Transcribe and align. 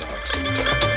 next 0.00 0.32
time. 0.32 0.89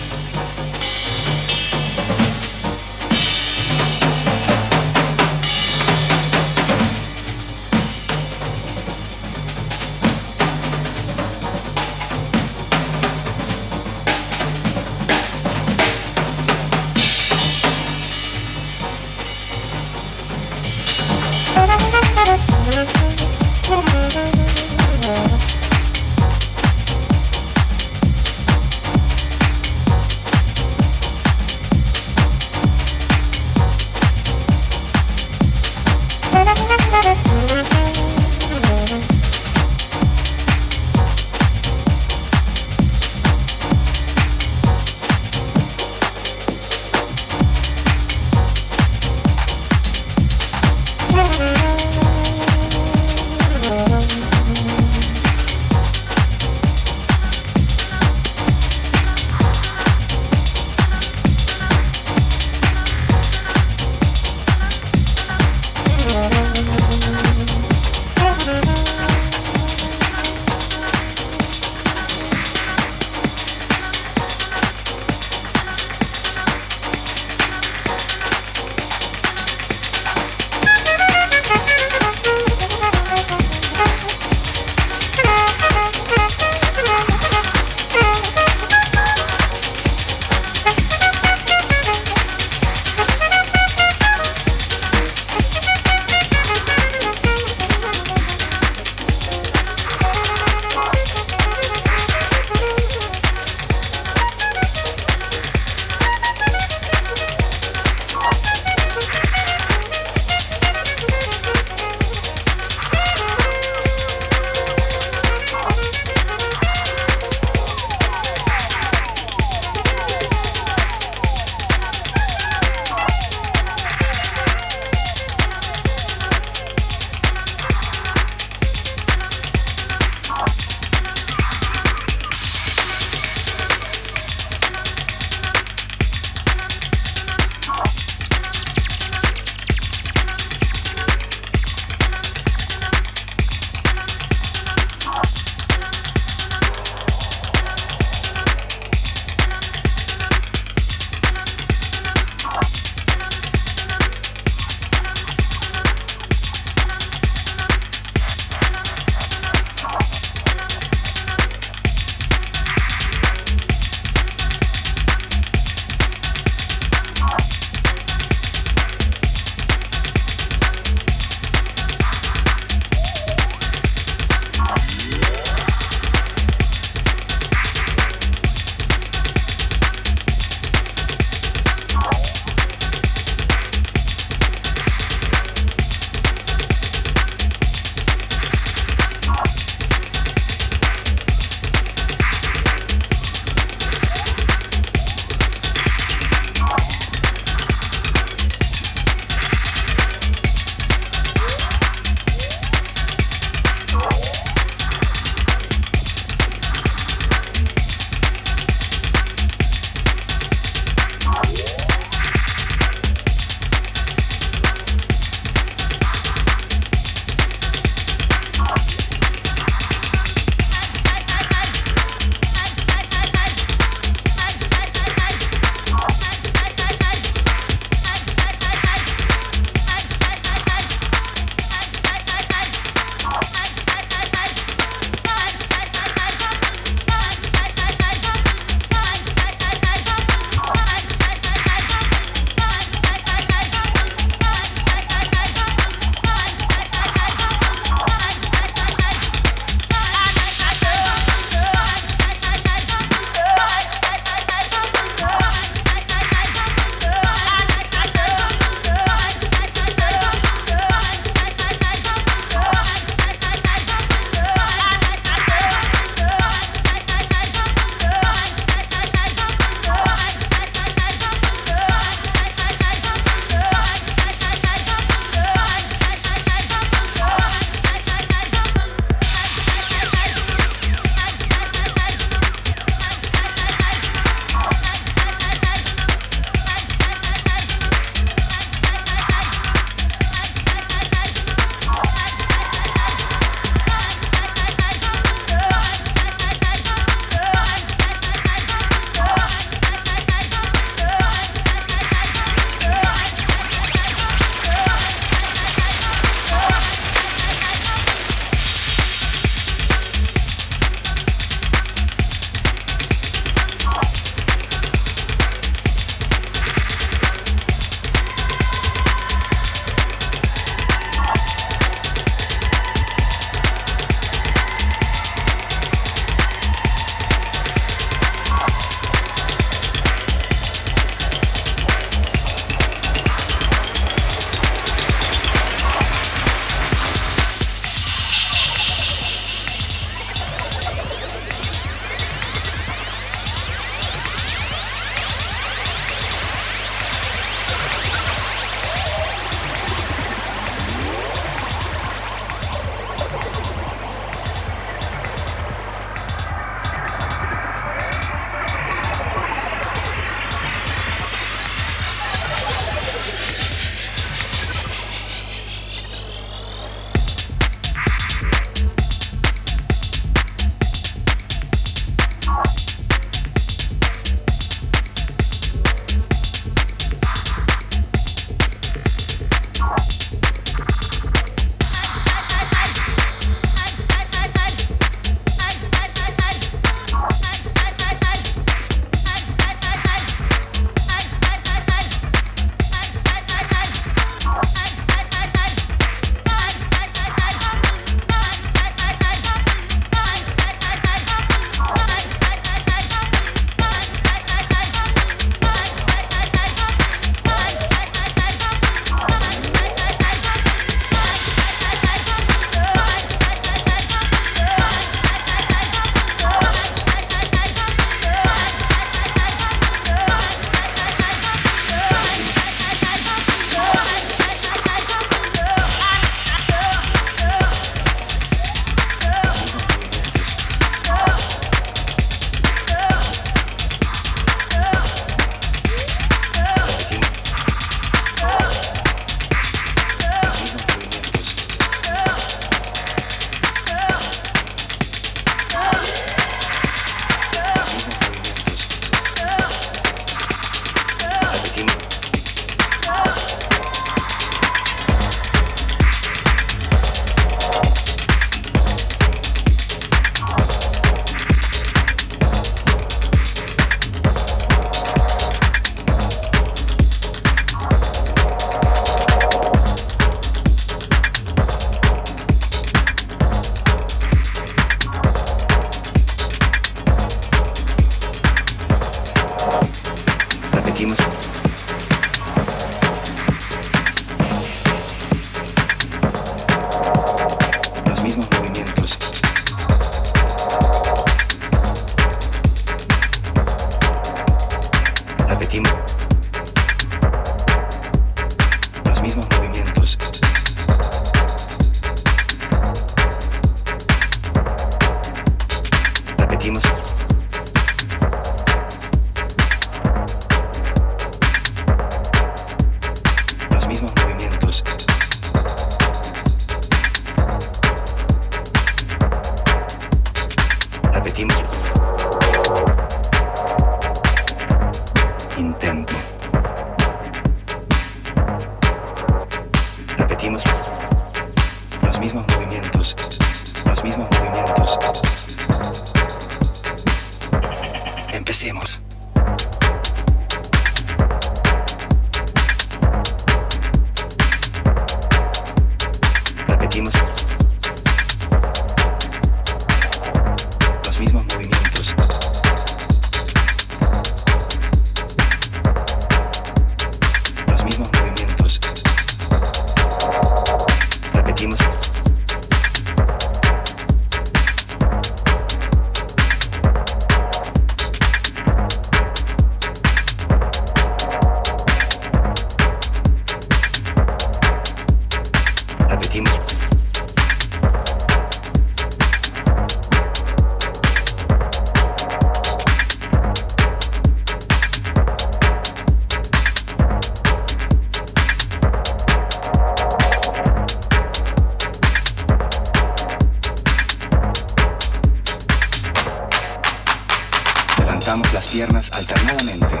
Piernas 598.72 599.10
alternadamente, 599.12 600.00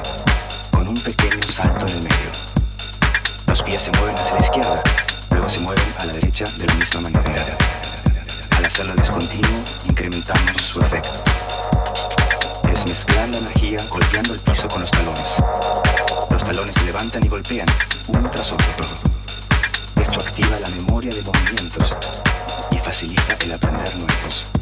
con 0.70 0.88
un 0.88 0.94
pequeño 0.94 1.42
salto 1.42 1.86
en 1.86 1.92
el 1.92 2.02
medio. 2.04 2.30
Los 3.46 3.62
pies 3.62 3.82
se 3.82 3.90
mueven 3.92 4.16
hacia 4.16 4.34
la 4.34 4.40
izquierda, 4.40 4.82
luego 5.30 5.48
se 5.50 5.60
mueven 5.60 5.94
a 5.98 6.06
la 6.06 6.12
derecha 6.14 6.46
de 6.56 6.66
la 6.66 6.74
misma 6.76 7.02
manera. 7.02 7.58
Al 8.56 8.64
hacerlo 8.64 8.94
discontinuo, 8.94 9.62
incrementamos 9.90 10.62
su 10.62 10.80
efecto. 10.80 11.22
Es 12.72 13.06
la 13.14 13.24
energía 13.24 13.78
golpeando 13.90 14.32
el 14.32 14.40
piso 14.40 14.66
con 14.68 14.80
los 14.80 14.90
talones. 14.90 15.36
Los 16.30 16.42
talones 16.42 16.74
se 16.74 16.84
levantan 16.84 17.22
y 17.24 17.28
golpean, 17.28 17.68
uno 18.06 18.30
tras 18.30 18.52
otro. 18.52 18.86
Esto 20.00 20.18
activa 20.18 20.58
la 20.58 20.68
memoria 20.70 21.14
de 21.14 21.22
movimientos 21.22 21.94
y 22.70 22.78
facilita 22.78 23.36
el 23.38 23.52
aprender 23.52 23.96
nuevos. 23.98 24.61